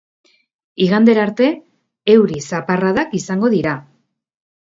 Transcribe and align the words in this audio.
Igandera 0.85 1.21
arte, 1.25 1.49
euri-zaparradak 2.15 3.15
izango 3.21 3.53
dira. 3.59 3.77